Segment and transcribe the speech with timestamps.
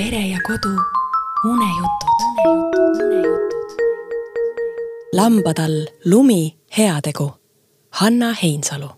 [0.00, 0.76] pere ja kodu
[1.44, 2.20] unejutud.
[5.12, 7.32] lambadall lumi heategu.
[7.90, 8.88] Hanna Heinsalu.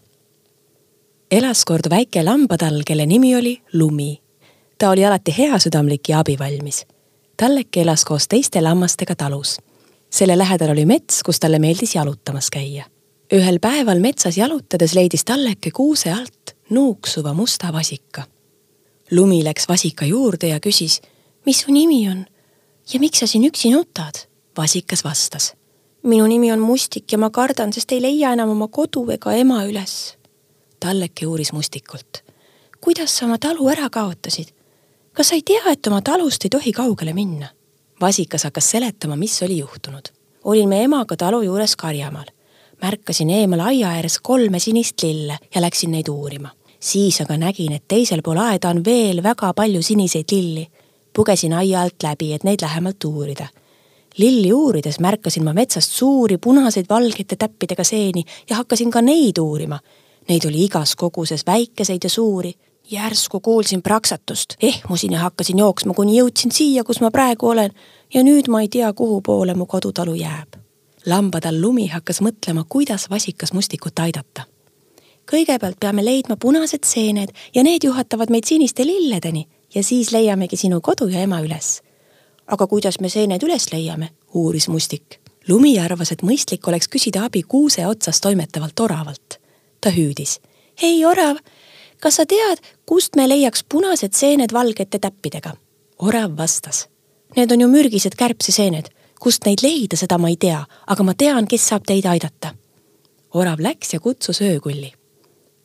[1.30, 4.22] elas kord väike lambatall, kelle nimi oli Lumi.
[4.78, 6.86] ta oli alati heasüdamlik ja abivalmis.
[7.36, 9.58] talleke elas koos teiste lammastega talus.
[10.10, 12.84] selle lähedal oli mets, kus talle meeldis jalutamas käia.
[13.34, 18.22] ühel päeval metsas jalutades leidis talleke kuuse alt nuuksuva musta vasika
[19.12, 21.00] lumi läks vasika juurde ja küsis,
[21.46, 22.24] mis su nimi on
[22.92, 24.24] ja miks sa siin üksi nutad?
[24.56, 25.52] vasikas vastas.
[26.02, 29.64] minu nimi on Mustik ja ma kardan, sest ei leia enam oma kodu ega ema
[29.64, 30.16] üles.
[30.80, 32.24] talleke uuris Mustikult.
[32.80, 34.48] kuidas sa oma talu ära kaotasid?
[35.12, 37.48] kas sa ei tea, et oma talust ei tohi kaugele minna?
[38.00, 40.08] vasikas hakkas seletama, mis oli juhtunud.
[40.44, 42.32] olin me emaga talu juures karjamaal.
[42.82, 46.48] märkasin eemal aia ääres kolme sinist lille ja läksin neid uurima
[46.82, 50.66] siis aga nägin, et teisel pool aeda on veel väga palju siniseid lilli.
[51.12, 53.46] pugesin aia alt läbi, et neid lähemalt uurida.
[54.18, 59.78] lilli uurides märkasin ma metsast suuri punaseid valgete täppidega seeni ja hakkasin ka neid uurima.
[60.28, 62.54] Neid oli igas koguses väikeseid ja suuri.
[62.90, 67.70] järsku kuulsin praksatust, ehmusin ja hakkasin jooksma, kuni jõudsin siia, kus ma praegu olen
[68.14, 70.56] ja nüüd ma ei tea, kuhu poole mu kodutalu jääb.
[71.06, 74.51] lambatal lumi hakkas mõtlema, kuidas vasikas mustikut aidata
[75.30, 80.80] kõigepealt peame leidma punased seened ja need juhatavad meid siniste lilledeni ja siis leiamegi sinu
[80.80, 81.80] kodu ja ema üles.
[82.46, 85.20] aga kuidas me seened üles leiame, uuris Mustik.
[85.48, 89.40] lumi arvas, et mõistlik oleks küsida abi kuuse otsas toimetavalt oravalt.
[89.80, 90.40] ta hüüdis.
[90.82, 91.36] hei, orav,
[92.00, 95.56] kas sa tead, kust me leiaks punased seened valgete täppidega?
[95.98, 96.88] orav vastas.
[97.36, 98.88] Need on ju mürgised kärbseseened,
[99.20, 102.54] kust neid leida, seda ma ei tea, aga ma tean, kes saab teid aidata.
[103.34, 104.92] orav läks ja kutsus öökulli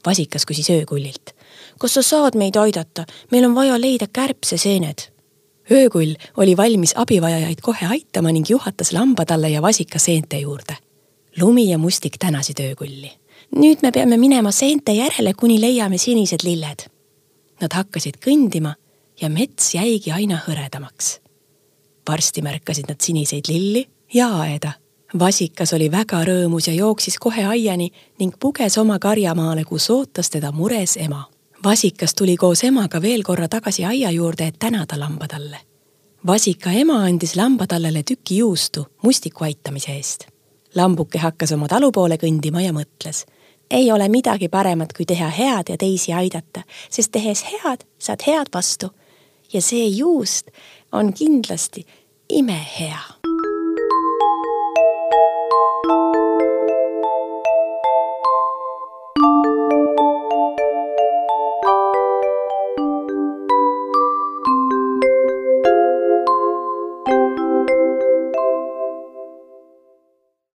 [0.08, 1.36] vasikas küsis öökullilt.
[1.80, 5.12] kas sa saad meid aidata, meil on vaja leida kärbseseened.
[5.72, 10.78] öökull oli valmis abivajajaid kohe aitama ning juhatas lamba talle ja vasika seente juurde.
[11.42, 13.12] lumi ja mustik tänasid öökulli.
[13.56, 16.90] nüüd me peame minema seente järele, kuni leiame sinised lilled.
[17.62, 18.76] Nad hakkasid kõndima
[19.22, 21.20] ja mets jäigi aina hõredamaks.
[22.10, 24.72] varsti märkasid nad siniseid lilli ja aeda
[25.20, 27.90] vasikas oli väga rõõmus ja jooksis kohe aiani
[28.20, 31.26] ning puges oma karjamaale, kus ootas teda mures ema.
[31.64, 35.58] vasikas tuli koos emaga veel korra tagasi aia juurde, et tänada lambatalle.
[36.28, 40.28] vasika ema andis lambatallele tüki juustu mustiku aitamise eest.
[40.76, 43.26] lambuke hakkas oma talu poole kõndima ja mõtles.
[43.72, 48.48] ei ole midagi paremat, kui teha head ja teisi aidata, sest tehes head, saad head
[48.54, 48.90] vastu.
[49.54, 50.48] ja see juust
[50.92, 51.86] on kindlasti
[52.30, 53.37] imehea